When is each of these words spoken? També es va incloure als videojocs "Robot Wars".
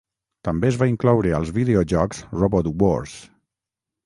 També 0.47 0.67
es 0.71 0.79
va 0.83 0.87
incloure 0.91 1.33
als 1.41 1.51
videojocs 1.59 2.25
"Robot 2.41 2.71
Wars". 2.81 3.15